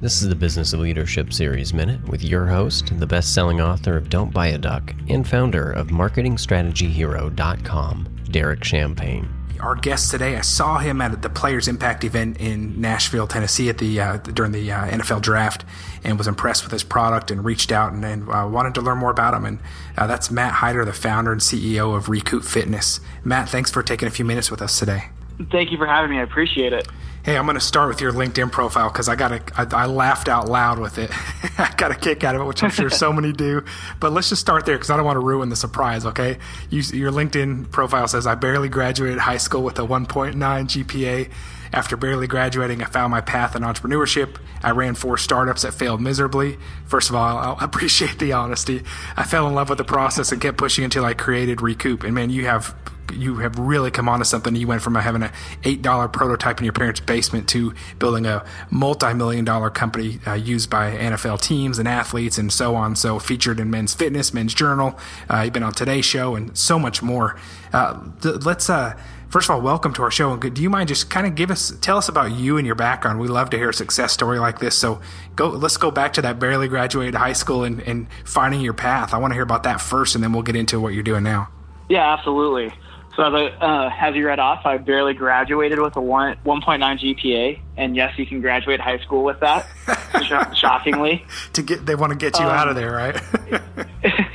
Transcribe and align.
This 0.00 0.22
is 0.22 0.28
the 0.28 0.36
Business 0.36 0.72
of 0.72 0.78
Leadership 0.78 1.32
Series 1.32 1.74
Minute 1.74 2.08
with 2.08 2.22
your 2.22 2.46
host, 2.46 2.96
the 3.00 3.06
best 3.06 3.34
selling 3.34 3.60
author 3.60 3.96
of 3.96 4.08
Don't 4.08 4.32
Buy 4.32 4.46
a 4.46 4.56
Duck 4.56 4.94
and 5.08 5.26
founder 5.26 5.72
of 5.72 5.88
MarketingStrategyHero.com, 5.88 8.08
Derek 8.30 8.62
Champagne. 8.62 9.28
Our 9.58 9.74
guest 9.74 10.12
today, 10.12 10.36
I 10.36 10.42
saw 10.42 10.78
him 10.78 11.00
at 11.00 11.20
the 11.20 11.28
Players 11.28 11.66
Impact 11.66 12.04
event 12.04 12.40
in 12.40 12.80
Nashville, 12.80 13.26
Tennessee, 13.26 13.68
at 13.70 13.78
the 13.78 14.00
uh, 14.00 14.18
during 14.18 14.52
the 14.52 14.70
uh, 14.70 14.86
NFL 14.86 15.20
draft, 15.20 15.64
and 16.04 16.16
was 16.16 16.28
impressed 16.28 16.62
with 16.62 16.70
his 16.70 16.84
product 16.84 17.32
and 17.32 17.44
reached 17.44 17.72
out 17.72 17.92
and, 17.92 18.04
and 18.04 18.28
uh, 18.28 18.46
wanted 18.48 18.76
to 18.76 18.80
learn 18.80 18.98
more 18.98 19.10
about 19.10 19.34
him. 19.34 19.44
And 19.44 19.58
uh, 19.96 20.06
that's 20.06 20.30
Matt 20.30 20.52
Hyder, 20.52 20.84
the 20.84 20.92
founder 20.92 21.32
and 21.32 21.40
CEO 21.40 21.96
of 21.96 22.08
Recoup 22.08 22.44
Fitness. 22.44 23.00
Matt, 23.24 23.48
thanks 23.48 23.72
for 23.72 23.82
taking 23.82 24.06
a 24.06 24.12
few 24.12 24.24
minutes 24.24 24.48
with 24.48 24.62
us 24.62 24.78
today. 24.78 25.06
Thank 25.50 25.72
you 25.72 25.76
for 25.76 25.88
having 25.88 26.12
me. 26.12 26.18
I 26.18 26.22
appreciate 26.22 26.72
it. 26.72 26.86
Hey, 27.28 27.36
I'm 27.36 27.44
going 27.44 27.56
to 27.56 27.60
start 27.60 27.90
with 27.90 28.00
your 28.00 28.10
LinkedIn 28.10 28.50
profile 28.50 28.88
because 28.88 29.06
I 29.06 29.14
got 29.14 29.32
a, 29.32 29.42
I, 29.54 29.82
I 29.82 29.84
laughed 29.84 30.30
out 30.30 30.48
loud 30.48 30.78
with 30.78 30.96
it. 30.96 31.10
I 31.58 31.74
got 31.76 31.90
a 31.90 31.94
kick 31.94 32.24
out 32.24 32.34
of 32.34 32.40
it, 32.40 32.44
which 32.46 32.62
I'm 32.62 32.70
sure 32.70 32.88
so 33.04 33.12
many 33.12 33.34
do. 33.34 33.66
But 34.00 34.12
let's 34.12 34.30
just 34.30 34.40
start 34.40 34.64
there 34.64 34.76
because 34.76 34.88
I 34.88 34.96
don't 34.96 35.04
want 35.04 35.16
to 35.16 35.20
ruin 35.20 35.50
the 35.50 35.54
surprise. 35.54 36.06
Okay, 36.06 36.38
you, 36.70 36.80
your 36.80 37.12
LinkedIn 37.12 37.70
profile 37.70 38.08
says 38.08 38.26
I 38.26 38.34
barely 38.34 38.70
graduated 38.70 39.18
high 39.18 39.36
school 39.36 39.62
with 39.62 39.78
a 39.78 39.82
1.9 39.82 40.36
GPA. 40.36 41.30
After 41.70 41.98
barely 41.98 42.28
graduating, 42.28 42.82
I 42.82 42.86
found 42.86 43.10
my 43.10 43.20
path 43.20 43.54
in 43.54 43.60
entrepreneurship. 43.60 44.38
I 44.62 44.70
ran 44.70 44.94
four 44.94 45.18
startups 45.18 45.60
that 45.62 45.74
failed 45.74 46.00
miserably. 46.00 46.56
First 46.86 47.10
of 47.10 47.14
all, 47.14 47.56
I 47.58 47.62
appreciate 47.62 48.18
the 48.18 48.32
honesty. 48.32 48.84
I 49.18 49.24
fell 49.24 49.46
in 49.46 49.54
love 49.54 49.68
with 49.68 49.76
the 49.76 49.84
process 49.84 50.32
and 50.32 50.40
kept 50.40 50.56
pushing 50.56 50.82
until 50.82 51.04
I 51.04 51.12
created 51.12 51.60
Recoup. 51.60 52.04
And 52.04 52.14
man, 52.14 52.30
you 52.30 52.46
have 52.46 52.74
you 53.12 53.36
have 53.36 53.58
really 53.58 53.90
come 53.90 54.08
onto 54.08 54.24
something. 54.24 54.54
You 54.54 54.66
went 54.66 54.82
from 54.82 54.94
having 54.94 55.22
an 55.22 55.32
eight 55.64 55.82
dollar 55.82 56.08
prototype 56.08 56.58
in 56.58 56.64
your 56.64 56.72
parents' 56.72 57.00
basement 57.00 57.48
to 57.50 57.74
building 57.98 58.26
a 58.26 58.44
multi 58.70 59.12
million 59.14 59.44
dollar 59.44 59.70
company 59.70 60.20
uh, 60.26 60.34
used 60.34 60.70
by 60.70 60.92
NFL 60.92 61.40
teams 61.40 61.78
and 61.78 61.88
athletes 61.88 62.38
and 62.38 62.52
so 62.52 62.74
on. 62.74 62.96
So 62.96 63.18
featured 63.18 63.60
in 63.60 63.70
Men's 63.70 63.94
Fitness, 63.94 64.32
Men's 64.32 64.54
Journal. 64.54 64.98
Uh, 65.30 65.42
you've 65.42 65.52
been 65.52 65.62
on 65.62 65.72
Today 65.72 66.00
Show 66.00 66.34
and 66.34 66.56
so 66.56 66.78
much 66.78 67.02
more. 67.02 67.36
Uh, 67.72 68.00
th- 68.20 68.44
let's 68.44 68.70
uh, 68.70 68.98
first 69.28 69.48
of 69.48 69.54
all 69.54 69.60
welcome 69.60 69.92
to 69.94 70.02
our 70.02 70.10
show. 70.10 70.32
And 70.32 70.54
do 70.54 70.62
you 70.62 70.70
mind 70.70 70.88
just 70.88 71.10
kind 71.10 71.26
of 71.26 71.34
give 71.34 71.50
us 71.50 71.72
tell 71.80 71.98
us 71.98 72.08
about 72.08 72.32
you 72.32 72.56
and 72.56 72.66
your 72.66 72.76
background? 72.76 73.20
We 73.20 73.28
love 73.28 73.50
to 73.50 73.56
hear 73.56 73.70
a 73.70 73.74
success 73.74 74.12
story 74.12 74.38
like 74.38 74.58
this. 74.58 74.76
So 74.76 75.00
go 75.36 75.48
let's 75.48 75.76
go 75.76 75.90
back 75.90 76.12
to 76.14 76.22
that 76.22 76.38
barely 76.38 76.68
graduated 76.68 77.14
high 77.14 77.32
school 77.32 77.64
and, 77.64 77.80
and 77.82 78.08
finding 78.24 78.60
your 78.60 78.74
path. 78.74 79.14
I 79.14 79.18
want 79.18 79.32
to 79.32 79.34
hear 79.34 79.42
about 79.42 79.62
that 79.64 79.80
first, 79.80 80.14
and 80.14 80.24
then 80.24 80.32
we'll 80.32 80.42
get 80.42 80.56
into 80.56 80.80
what 80.80 80.94
you're 80.94 81.02
doing 81.02 81.22
now. 81.22 81.48
Yeah, 81.88 82.12
absolutely. 82.12 82.72
So 83.18 83.24
uh, 83.24 83.90
as 84.00 84.14
you 84.14 84.24
read 84.24 84.38
off, 84.38 84.64
I 84.64 84.76
barely 84.76 85.12
graduated 85.12 85.80
with 85.80 85.96
a 85.96 86.00
one 86.00 86.36
1.9 86.46 86.80
GPA, 86.80 87.58
and 87.76 87.96
yes, 87.96 88.16
you 88.16 88.24
can 88.24 88.40
graduate 88.40 88.78
high 88.78 88.98
school 88.98 89.24
with 89.24 89.40
that. 89.40 89.66
shockingly, 90.54 91.24
to 91.54 91.62
get 91.62 91.84
they 91.84 91.96
want 91.96 92.12
to 92.12 92.16
get 92.16 92.38
you 92.38 92.44
um, 92.44 92.52
out 92.52 92.68
of 92.68 92.76
there, 92.76 92.92
right? 92.92 93.20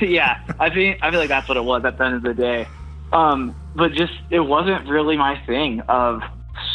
yeah, 0.02 0.38
I 0.60 0.68
think 0.68 0.98
I 1.00 1.10
feel 1.10 1.18
like 1.18 1.30
that's 1.30 1.48
what 1.48 1.56
it 1.56 1.64
was 1.64 1.86
at 1.86 1.96
the 1.96 2.04
end 2.04 2.16
of 2.16 2.22
the 2.24 2.34
day. 2.34 2.68
Um, 3.10 3.56
but 3.74 3.92
just 3.92 4.12
it 4.28 4.40
wasn't 4.40 4.86
really 4.86 5.16
my 5.16 5.42
thing 5.46 5.80
of 5.88 6.20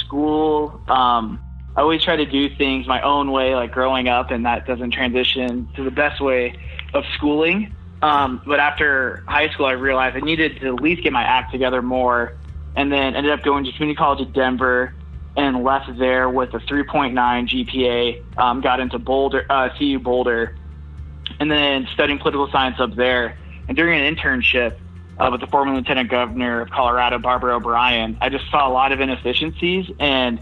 school. 0.04 0.82
Um, 0.88 1.40
I 1.78 1.82
always 1.82 2.04
try 2.04 2.16
to 2.16 2.26
do 2.26 2.50
things 2.56 2.88
my 2.88 3.04
own 3.04 3.32
way, 3.32 3.54
like 3.54 3.72
growing 3.72 4.08
up, 4.08 4.32
and 4.32 4.48
that 4.48 4.66
doesn't 4.66 4.96
transition 4.96 5.70
to 5.76 5.84
the 5.84 5.92
best 5.92 6.20
way 6.22 6.56
of 6.96 7.04
schooling. 7.18 7.76
Um, 8.02 8.42
but 8.46 8.60
after 8.60 9.24
high 9.28 9.50
school, 9.50 9.66
I 9.66 9.74
realized 9.74 10.16
I 10.16 10.22
needed 10.22 10.60
to 10.62 10.76
at 10.76 10.82
least 10.82 11.04
get 11.04 11.12
my 11.12 11.24
act 11.24 11.52
together 11.52 11.82
more, 11.82 12.38
and 12.76 12.92
then 12.92 13.16
ended 13.16 13.32
up 13.32 13.44
going 13.44 13.66
to 13.66 13.72
community 13.74 13.98
college 13.98 14.22
at 14.22 14.34
Denver 14.34 14.94
and 15.36 15.64
left 15.64 15.98
there 15.98 16.30
with 16.30 16.54
a 16.54 16.60
3.9 16.60 17.14
GPA. 17.14 18.38
Um, 18.38 18.62
got 18.62 18.80
into 18.80 19.00
Boulder, 19.00 19.46
uh, 19.50 19.70
CU 19.78 20.00
Boulder, 20.00 20.56
and 21.40 21.52
then 21.52 21.88
studying 21.94 22.20
political 22.20 22.50
science 22.52 22.80
up 22.80 22.96
there. 22.96 23.38
And 23.68 23.76
during 23.76 24.00
an 24.00 24.16
internship 24.16 24.78
uh, 25.18 25.30
with 25.32 25.42
the 25.42 25.48
former 25.48 25.76
Lieutenant 25.76 26.10
Governor 26.10 26.62
of 26.62 26.70
Colorado, 26.70 27.20
Barbara 27.20 27.56
O'Brien, 27.58 28.18
I 28.22 28.30
just 28.30 28.50
saw 28.50 28.68
a 28.68 28.72
lot 28.72 28.92
of 28.92 29.02
inefficiencies 29.02 29.92
and 30.00 30.40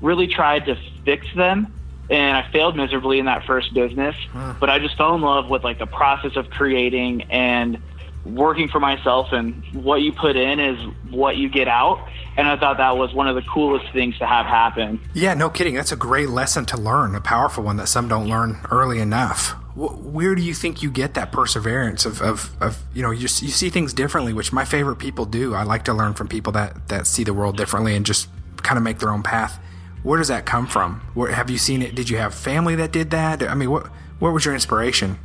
really 0.00 0.26
tried 0.26 0.66
to 0.66 0.76
fix 1.04 1.26
them 1.34 1.72
and 2.10 2.36
I 2.36 2.50
failed 2.50 2.76
miserably 2.76 3.20
in 3.20 3.26
that 3.26 3.44
first 3.44 3.72
business. 3.72 4.16
Huh. 4.32 4.54
But 4.58 4.68
I 4.68 4.78
just 4.80 4.96
fell 4.96 5.14
in 5.14 5.20
love 5.20 5.48
with 5.48 5.62
like 5.62 5.78
the 5.78 5.86
process 5.86 6.36
of 6.36 6.50
creating 6.50 7.22
and 7.30 7.80
working 8.24 8.68
for 8.68 8.80
myself 8.80 9.28
and 9.32 9.64
what 9.72 10.02
you 10.02 10.12
put 10.12 10.36
in 10.36 10.60
is 10.60 10.78
what 11.10 11.36
you 11.36 11.48
get 11.48 11.68
out. 11.68 12.06
And 12.36 12.48
I 12.48 12.56
thought 12.56 12.76
that 12.78 12.96
was 12.96 13.14
one 13.14 13.28
of 13.28 13.34
the 13.34 13.42
coolest 13.42 13.90
things 13.92 14.18
to 14.18 14.26
have 14.26 14.44
happen. 14.44 15.00
Yeah, 15.14 15.34
no 15.34 15.48
kidding. 15.48 15.74
That's 15.74 15.92
a 15.92 15.96
great 15.96 16.28
lesson 16.28 16.66
to 16.66 16.76
learn, 16.76 17.14
a 17.14 17.20
powerful 17.20 17.64
one 17.64 17.76
that 17.76 17.86
some 17.86 18.08
don't 18.08 18.28
learn 18.28 18.60
early 18.70 18.98
enough. 18.98 19.54
Where 19.76 20.34
do 20.34 20.42
you 20.42 20.52
think 20.52 20.82
you 20.82 20.90
get 20.90 21.14
that 21.14 21.32
perseverance 21.32 22.04
of, 22.04 22.20
of, 22.20 22.54
of 22.60 22.82
you 22.92 23.02
know, 23.02 23.12
you, 23.12 23.22
you 23.22 23.28
see 23.28 23.70
things 23.70 23.94
differently, 23.94 24.32
which 24.32 24.52
my 24.52 24.64
favorite 24.64 24.96
people 24.96 25.24
do. 25.24 25.54
I 25.54 25.62
like 25.62 25.84
to 25.84 25.94
learn 25.94 26.14
from 26.14 26.28
people 26.28 26.52
that, 26.52 26.88
that 26.88 27.06
see 27.06 27.24
the 27.24 27.32
world 27.32 27.56
differently 27.56 27.94
and 27.94 28.04
just 28.04 28.28
kind 28.58 28.76
of 28.76 28.82
make 28.82 28.98
their 28.98 29.10
own 29.10 29.22
path 29.22 29.58
where 30.02 30.18
does 30.18 30.28
that 30.28 30.46
come 30.46 30.66
from? 30.66 31.00
Where, 31.14 31.32
have 31.32 31.50
you 31.50 31.58
seen 31.58 31.82
it? 31.82 31.94
Did 31.94 32.08
you 32.08 32.16
have 32.16 32.34
family 32.34 32.74
that 32.76 32.92
did 32.92 33.10
that? 33.10 33.42
I 33.42 33.54
mean, 33.54 33.70
what 33.70 33.86
what 34.18 34.32
was 34.32 34.44
your 34.44 34.54
inspiration? 34.54 35.18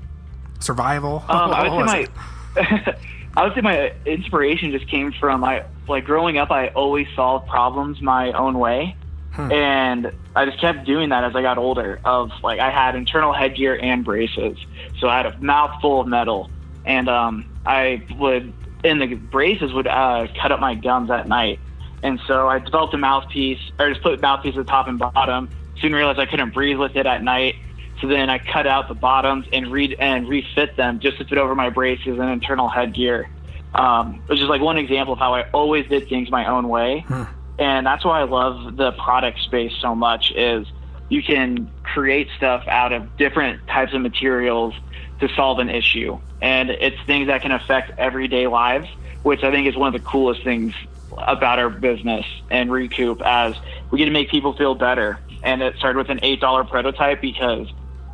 Survival? 0.60 1.24
Um, 1.28 1.52
I 1.52 1.70
would 1.70 1.90
say 1.90 2.08
my 2.56 2.96
I 3.38 3.44
would 3.44 3.54
say 3.54 3.62
my 3.62 3.94
inspiration 4.06 4.72
just 4.72 4.88
came 4.88 5.12
from 5.12 5.44
I 5.44 5.66
like 5.88 6.06
growing 6.06 6.38
up. 6.38 6.52
I 6.52 6.70
always 6.70 7.08
solved 7.16 7.48
problems 7.48 8.02
my 8.02 8.32
own 8.34 8.60
way, 8.60 8.96
hmm. 9.34 9.52
and 9.52 10.12
I 10.36 10.46
just 10.46 10.60
kept 10.60 10.86
doing 10.86 11.10
that 11.10 11.24
as 11.24 11.36
I 11.36 11.42
got 11.42 11.58
older. 11.58 12.00
Of 12.04 12.32
like 12.44 12.60
I 12.60 12.70
had 12.70 12.96
internal 12.96 13.34
headgear 13.34 13.76
and 13.82 14.04
braces, 14.04 14.58
so 15.00 15.08
I 15.08 15.18
had 15.18 15.26
a 15.26 15.38
mouth 15.40 15.82
full 15.82 16.02
of 16.02 16.08
metal, 16.08 16.50
and 16.86 17.08
um, 17.08 17.46
I 17.66 18.04
would 18.18 18.54
in 18.84 19.00
the 19.00 19.16
braces 19.16 19.74
would 19.74 19.88
uh, 19.88 20.28
cut 20.40 20.52
up 20.52 20.60
my 20.60 20.76
gums 20.76 21.10
at 21.10 21.28
night 21.28 21.60
and 22.04 22.20
so 22.28 22.48
I 22.48 22.60
developed 22.60 22.94
a 22.94 22.98
mouthpiece, 22.98 23.60
or 23.80 23.90
just 23.90 24.02
put 24.02 24.22
mouthpiece 24.22 24.56
at 24.56 24.66
the 24.66 24.70
top 24.70 24.88
and 24.88 25.00
bottom. 25.00 25.50
Soon 25.82 25.94
realized 25.94 26.20
I 26.20 26.26
couldn't 26.26 26.54
breathe 26.54 26.78
with 26.78 26.96
it 26.96 27.06
at 27.06 27.24
night. 27.24 27.56
So 28.02 28.08
then 28.08 28.30
I 28.30 28.40
cut 28.40 28.68
out 28.68 28.88
the 28.88 28.94
bottoms 28.94 29.48
and 29.54 29.72
re 29.72 29.96
and 29.98 30.28
refit 30.28 30.76
them 30.76 31.00
just 31.00 31.18
to 31.18 31.26
fit 31.26 31.38
over 31.38 31.56
my 31.56 31.70
braces 31.70 32.20
and 32.20 32.30
internal 32.30 32.68
headgear. 32.68 33.30
Um, 33.74 34.22
which 34.28 34.40
is 34.40 34.48
like 34.48 34.62
one 34.62 34.78
example 34.78 35.14
of 35.14 35.20
how 35.20 35.34
I 35.34 35.50
always 35.52 35.86
did 35.88 36.08
things 36.08 36.30
my 36.30 36.46
own 36.46 36.70
way. 36.70 37.04
Hmm. 37.08 37.24
And 37.60 37.86
that's 37.86 38.06
why 38.06 38.22
I 38.22 38.24
love 38.24 38.76
the 38.76 38.92
product 38.94 39.40
space 39.40 39.74
so 39.82 39.96
much 39.96 40.32
is 40.32 40.68
you 41.10 41.22
can 41.22 41.72
create 41.84 42.28
stuff 42.38 42.64
out 42.68 42.92
of 42.94 43.18
different 43.18 43.66
types 43.68 43.94
of 43.94 44.02
materials 44.02 44.74
to 45.20 45.30
solve 45.36 45.60
an 45.60 45.70
issue. 45.70 46.20
And 46.42 46.70
it's 46.70 46.98
things 47.06 47.28
that 47.28 47.42
can 47.42 47.52
affect 47.52 47.98
everyday 47.98 48.48
lives, 48.48 48.88
which 49.24 49.44
I 49.44 49.52
think 49.52 49.68
is 49.68 49.76
one 49.76 49.94
of 49.94 50.02
the 50.02 50.08
coolest 50.08 50.44
things 50.44 50.74
about 51.18 51.60
our 51.60 51.70
business 51.70 52.26
and 52.50 52.72
recoup 52.72 53.22
as 53.22 53.56
we 53.92 54.00
get 54.00 54.06
to 54.06 54.12
make 54.12 54.30
people 54.30 54.54
feel 54.54 54.76
better. 54.76 55.20
And 55.44 55.62
it 55.62 55.76
started 55.78 55.98
with 55.98 56.10
an 56.10 56.20
$8 56.20 56.70
prototype 56.70 57.22
because 57.22 57.72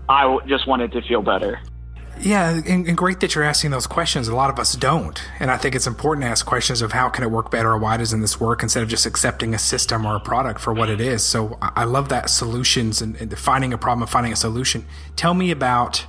I 0.08 0.38
just 0.46 0.68
wanted 0.68 0.92
to 0.94 1.02
feel 1.02 1.22
better. 1.22 1.60
Yeah, 2.20 2.62
and, 2.68 2.88
and, 2.88 2.96
great 2.96 3.20
that 3.22 3.34
you're 3.34 3.44
asking 3.44 3.72
those 3.72 3.88
questions. 3.88 4.28
A 4.28 4.36
lot 4.36 4.52
of 4.52 4.60
us 4.60 4.74
don't, 4.74 5.20
and 5.40 5.50
I 5.50 5.58
think 5.58 5.74
it's 5.74 5.88
important 5.88 6.24
to 6.24 6.30
ask 6.30 6.46
questions 6.46 6.84
of 6.84 6.92
how 6.92 7.10
can 7.10 7.24
it 7.24 7.32
work 7.32 7.50
better 7.50 7.72
or 7.72 7.80
why 7.80 7.98
doesn't 7.98 8.22
this 8.22 8.40
work 8.40 8.62
instead 8.62 8.84
of 8.84 8.90
just 8.90 9.08
accepting 9.08 9.56
a 9.56 9.58
system 9.58 10.06
or 10.06 10.18
a 10.18 10.20
product 10.20 10.60
for 10.60 10.72
what 10.72 10.90
it 10.90 11.02
is. 11.02 11.24
So 11.24 11.58
I 11.62 11.86
love 11.86 12.10
that 12.10 12.30
solutions 12.30 13.02
and, 13.02 13.16
and 13.16 13.36
finding 13.40 13.74
a 13.74 13.78
problem 13.78 14.04
and 14.04 14.10
finding 14.10 14.34
a 14.34 14.36
solution. 14.36 14.86
Tell 15.16 15.34
me 15.34 15.50
about 15.50 16.06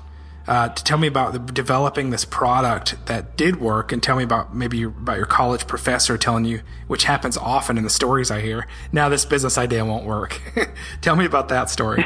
uh, 0.47 0.69
to 0.69 0.85
tell 0.85 0.99
me 0.99 1.07
about 1.07 1.33
the, 1.33 1.39
developing 1.39 2.11
this 2.11 2.25
product 2.25 2.97
that 3.07 3.37
did 3.37 3.61
work, 3.61 3.93
and 3.93 4.03
tell 4.03 4.17
me 4.17 4.25
about 4.25 4.55
maybe 4.55 4.83
about 4.83 5.17
your 5.17 5.27
college 5.27 5.67
professor 5.67 6.19
telling 6.19 6.45
you, 6.45 6.61
which 6.87 7.05
happens 7.05 7.37
often 7.37 7.79
in 7.79 7.85
the 7.85 7.91
stories 7.91 8.31
I 8.31 8.41
hear. 8.41 8.67
Now 8.91 9.09
this 9.09 9.25
business 9.25 9.59
idea 9.59 9.85
won't 9.85 10.05
work. 10.05 10.41
tell 11.01 11.17
me 11.17 11.25
about 11.25 11.49
that 11.51 11.71
story. 11.71 12.05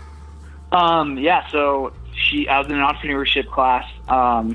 um, 0.72 1.18
yeah, 1.18 1.48
so 1.50 1.92
she, 2.14 2.48
I 2.48 2.58
was 2.58 2.68
in 2.68 2.74
an 2.74 2.80
entrepreneurship 2.80 3.50
class 3.50 3.84
because 4.02 4.48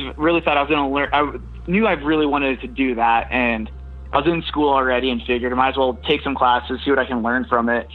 um, 0.00 0.14
really 0.16 0.40
thought 0.40 0.56
I 0.56 0.62
was 0.62 0.68
going 0.68 0.88
to 0.88 0.94
learn. 0.94 1.08
I 1.12 1.70
knew 1.70 1.86
I 1.86 1.92
really 1.92 2.26
wanted 2.26 2.60
to 2.60 2.66
do 2.68 2.96
that, 2.96 3.28
and 3.30 3.70
I 4.12 4.18
was 4.18 4.26
in 4.26 4.42
school 4.42 4.68
already 4.68 5.10
and 5.10 5.22
figured 5.22 5.52
I 5.52 5.56
might 5.56 5.70
as 5.70 5.76
well 5.76 5.94
take 6.06 6.22
some 6.22 6.34
classes, 6.34 6.80
see 6.84 6.90
what 6.90 6.98
I 6.98 7.06
can 7.06 7.22
learn 7.22 7.46
from 7.46 7.68
it. 7.68 7.88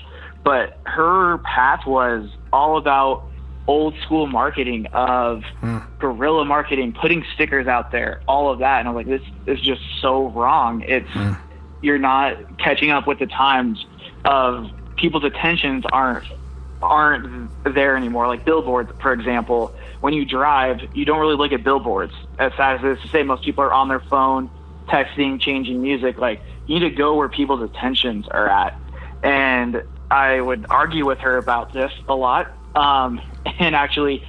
But 0.44 0.80
her 0.86 1.40
path 1.40 1.86
was 1.86 2.30
all 2.52 2.78
about 2.78 3.27
old 3.68 3.94
school 4.00 4.28
marketing 4.28 4.88
of 4.88 5.44
mm. 5.62 6.00
guerrilla 6.00 6.46
marketing, 6.46 6.94
putting 6.94 7.24
stickers 7.36 7.68
out 7.68 7.92
there, 7.92 8.22
all 8.28 8.52
of 8.52 8.60
that. 8.60 8.80
And 8.80 8.88
I'm 8.88 8.96
like, 8.96 9.08
this 9.08 9.22
is 9.46 9.60
just 9.62 9.82
so 10.02 10.30
wrong. 10.30 10.82
It's 10.82 11.10
mm. 11.10 11.38
you're 11.82 12.00
not 12.00 12.58
catching 12.58 12.92
up 12.92 13.08
with 13.08 13.20
the 13.20 13.28
times 13.28 13.86
of 14.26 14.72
people's 14.96 15.24
attentions 15.24 15.86
aren't 15.92 16.26
aren't 16.82 17.50
there 17.64 17.98
anymore. 17.98 18.28
Like 18.28 18.46
billboards, 18.46 18.92
for 19.02 19.12
example, 19.12 19.76
when 20.00 20.14
you 20.14 20.26
drive, 20.26 20.80
you 20.94 21.06
don't 21.06 21.20
really 21.20 21.36
look 21.36 21.52
at 21.52 21.64
billboards. 21.64 22.14
As 22.38 22.54
sad 22.54 22.78
as 22.78 22.84
it 22.84 22.98
is 22.98 23.02
to 23.02 23.08
say, 23.10 23.24
most 23.24 23.44
people 23.44 23.64
are 23.64 23.74
on 23.74 23.88
their 23.88 24.00
phone, 24.00 24.50
texting, 24.88 25.42
changing 25.42 25.82
music. 25.82 26.18
Like 26.18 26.42
you 26.68 26.80
need 26.80 26.90
to 26.90 26.96
go 26.96 27.16
where 27.16 27.30
people's 27.30 27.62
attentions 27.62 28.28
are 28.28 28.48
at. 28.48 28.80
And 29.24 29.84
I 30.10 30.40
would 30.40 30.68
argue 30.70 31.06
with 31.06 31.20
her 31.20 31.38
about 31.38 31.74
this 31.74 31.92
a 32.08 32.16
lot. 32.16 32.52
Um, 32.78 33.20
and 33.60 33.76
actually, 33.76 34.24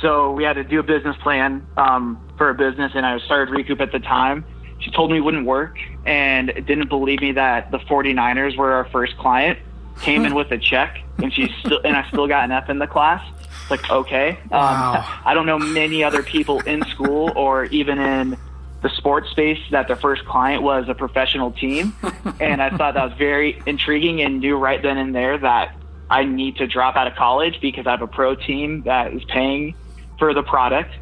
so 0.00 0.32
we 0.32 0.44
had 0.44 0.54
to 0.54 0.64
do 0.64 0.80
a 0.80 0.82
business 0.82 1.16
plan 1.22 1.66
um, 1.76 2.20
for 2.36 2.50
a 2.50 2.54
business, 2.54 2.92
and 2.94 3.06
I 3.06 3.18
started 3.20 3.50
Recoup 3.50 3.80
at 3.80 3.92
the 3.92 4.00
time. 4.00 4.44
She 4.78 4.90
told 4.90 5.10
me 5.10 5.16
it 5.16 5.20
wouldn't 5.20 5.46
work 5.46 5.78
and 6.04 6.48
didn't 6.66 6.88
believe 6.88 7.20
me 7.20 7.32
that 7.32 7.70
the 7.70 7.78
49ers 7.78 8.56
were 8.56 8.72
our 8.72 8.84
first 8.90 9.16
client. 9.16 9.58
Came 10.02 10.26
in 10.26 10.34
with 10.34 10.52
a 10.52 10.58
check, 10.58 11.02
and 11.22 11.32
she 11.32 11.50
still 11.60 11.80
and 11.82 11.96
I 11.96 12.06
still 12.08 12.28
got 12.28 12.44
an 12.44 12.52
F 12.52 12.68
in 12.68 12.78
the 12.78 12.86
class. 12.86 13.26
Like, 13.70 13.88
okay, 13.90 14.38
um, 14.42 14.50
Wow. 14.50 15.20
I 15.24 15.32
don't 15.32 15.46
know 15.46 15.58
many 15.58 16.04
other 16.04 16.22
people 16.22 16.60
in 16.60 16.82
school 16.84 17.32
or 17.34 17.64
even 17.64 17.98
in 17.98 18.36
the 18.82 18.90
sports 18.90 19.30
space 19.30 19.58
that 19.70 19.86
their 19.86 19.96
first 19.96 20.26
client 20.26 20.62
was 20.62 20.90
a 20.90 20.94
professional 20.94 21.50
team. 21.50 21.94
and 22.40 22.62
I 22.62 22.68
thought 22.76 22.92
that 22.92 23.08
was 23.08 23.16
very 23.16 23.60
intriguing 23.64 24.20
and 24.20 24.40
knew 24.40 24.58
right 24.58 24.82
then 24.82 24.98
and 24.98 25.14
there 25.14 25.38
that 25.38 25.74
I 26.08 26.24
need 26.24 26.56
to 26.56 26.66
drop 26.66 26.96
out 26.96 27.06
of 27.06 27.14
college 27.16 27.60
because 27.60 27.86
I 27.86 27.90
have 27.90 28.02
a 28.02 28.06
pro 28.06 28.34
team 28.34 28.82
that 28.82 29.12
is 29.12 29.24
paying 29.24 29.74
for 30.18 30.32
the 30.34 30.42
product. 30.42 30.94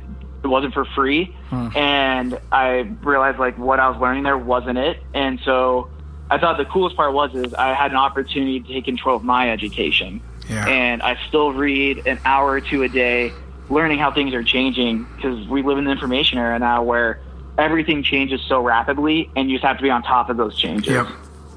It 0.43 0.47
wasn't 0.47 0.75
for 0.75 0.85
free. 0.85 1.35
Hmm. 1.49 1.69
And 1.77 2.41
I 2.53 2.91
realized 3.03 3.39
like 3.39 3.59
what 3.59 3.81
I 3.81 3.89
was 3.89 4.01
learning 4.01 4.25
there 4.25 4.39
wasn't 4.39 4.79
it. 4.79 5.03
And 5.15 5.41
so 5.45 5.91
I 6.31 6.39
thought 6.39 6.57
the 6.57 6.65
coolest 6.65 6.97
part 6.97 7.13
was 7.13 7.35
is 7.35 7.55
I 7.55 7.75
had 7.75 7.91
an 7.91 7.97
opportunity 7.97 8.61
to 8.61 8.69
take 8.69 8.85
control 8.85 9.17
of 9.17 9.25
my 9.25 9.51
education. 9.51 10.23
Yeah. 10.49 10.67
And 10.67 11.03
I 11.03 11.19
still 11.29 11.53
read 11.53 12.07
an 12.07 12.19
hour 12.25 12.51
or 12.53 12.61
two 12.61 12.83
a 12.83 12.89
day, 12.89 13.33
learning 13.71 13.99
how 13.99 14.13
things 14.13 14.35
are 14.35 14.43
changing 14.43 15.07
because 15.17 15.47
we 15.49 15.63
live 15.63 15.79
in 15.79 15.85
the 15.85 15.91
information 15.91 16.39
era 16.39 16.59
now 16.59 16.83
where 16.83 17.21
everything 17.57 18.03
changes 18.03 18.41
so 18.43 18.61
rapidly 18.61 19.31
and 19.37 19.51
you 19.51 19.57
just 19.57 19.67
have 19.67 19.77
to 19.77 19.83
be 19.83 19.91
on 19.91 20.03
top 20.03 20.29
of 20.29 20.37
those 20.37 20.57
changes. 20.57 20.93
Yep. 20.93 21.07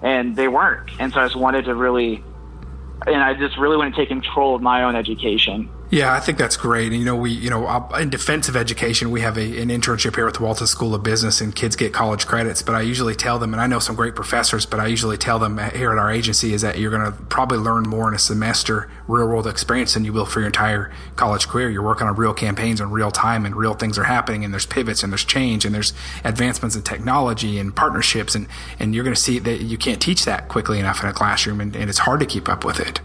And 0.01 0.35
they 0.35 0.47
weren't. 0.47 0.89
And 0.99 1.11
so 1.11 1.19
I 1.19 1.25
just 1.25 1.35
wanted 1.35 1.65
to 1.65 1.75
really, 1.75 2.23
and 3.05 3.21
I 3.21 3.33
just 3.35 3.57
really 3.57 3.77
want 3.77 3.93
to 3.93 4.01
take 4.01 4.09
control 4.09 4.55
of 4.55 4.61
my 4.61 4.83
own 4.83 4.95
education. 4.95 5.71
Yeah, 5.89 6.13
I 6.13 6.19
think 6.19 6.37
that's 6.37 6.57
great. 6.57 6.91
And 6.91 6.99
you 6.99 7.05
know, 7.05 7.15
we, 7.15 7.31
you 7.31 7.49
know, 7.49 7.87
in 7.97 8.09
defense 8.09 8.49
of 8.49 8.57
education, 8.57 9.09
we 9.09 9.21
have 9.21 9.37
a, 9.37 9.61
an 9.61 9.69
internship 9.69 10.15
here 10.15 10.27
at 10.27 10.33
the 10.33 10.43
Walton 10.43 10.67
School 10.67 10.93
of 10.93 11.01
Business, 11.01 11.39
and 11.39 11.55
kids 11.55 11.77
get 11.77 11.93
college 11.93 12.27
credits. 12.27 12.61
But 12.61 12.75
I 12.75 12.81
usually 12.81 13.15
tell 13.15 13.39
them, 13.39 13.53
and 13.53 13.61
I 13.61 13.67
know 13.67 13.79
some 13.79 13.95
great 13.95 14.13
professors, 14.13 14.65
but 14.65 14.81
I 14.81 14.87
usually 14.87 15.17
tell 15.17 15.39
them 15.39 15.57
here 15.73 15.93
at 15.93 15.97
our 15.97 16.11
agency 16.11 16.53
is 16.53 16.61
that 16.61 16.77
you're 16.77 16.91
going 16.91 17.09
to 17.09 17.17
probably 17.27 17.57
learn 17.57 17.83
more 17.83 18.09
in 18.09 18.13
a 18.13 18.19
semester 18.19 18.89
real 19.07 19.27
world 19.27 19.47
experience 19.47 19.93
than 19.93 20.03
you 20.03 20.11
will 20.11 20.25
for 20.25 20.41
your 20.41 20.47
entire 20.47 20.91
college 21.15 21.47
career. 21.47 21.69
You're 21.69 21.83
working 21.83 22.05
on 22.05 22.15
real 22.17 22.33
campaigns 22.33 22.81
in 22.81 22.91
real 22.91 23.11
time, 23.11 23.45
and 23.45 23.55
real 23.55 23.73
things 23.73 23.97
are 23.97 24.03
happening, 24.03 24.43
and 24.43 24.53
there's 24.53 24.65
pivots, 24.65 25.03
and 25.03 25.13
there's 25.13 25.23
change, 25.23 25.63
and 25.63 25.73
there's 25.73 25.93
advancements 26.25 26.75
in 26.75 26.81
technology 26.81 27.59
and 27.59 27.73
partnerships, 27.73 28.35
and 28.35 28.47
and 28.77 28.93
you're 28.93 29.05
going 29.05 29.15
to 29.15 29.21
see 29.21 29.39
that 29.39 29.61
you 29.61 29.77
can't 29.77 30.01
teach 30.01 30.25
that 30.25 30.49
quickly 30.49 30.79
enough 30.79 31.01
in 31.01 31.07
a 31.07 31.13
classroom, 31.13 31.61
and, 31.61 31.77
and 31.77 31.89
it's 31.89 31.99
hard 31.99 32.19
to 32.19 32.25
keep 32.25 32.49
up 32.49 32.65
with 32.65 32.81
it. 32.81 32.99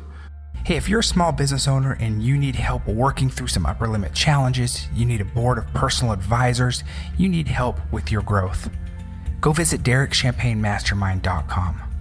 Hey, 0.65 0.77
if 0.77 0.89
you're 0.89 1.01
a 1.01 1.05
small 1.05 1.33
business 1.33 1.67
owner 1.67 1.97
and 1.99 2.23
you 2.23 2.39
need 2.39 2.55
help 2.55 2.87
working 2.87 3.29
through 3.29 3.49
some 3.49 3.67
upper 3.67 3.89
limit 3.89 4.15
challenges, 4.15 4.87
you 4.95 5.05
need 5.05 5.21
a 5.21 5.25
board 5.25 5.59
of 5.59 5.67
personal 5.75 6.13
advisors, 6.13 6.85
you 7.19 7.29
need 7.29 7.49
help 7.49 7.81
with 7.91 8.13
your 8.13 8.23
growth, 8.23 8.71
go 9.41 9.51
visit 9.51 9.83
DerekChampagneMastermind.com. 9.83 11.92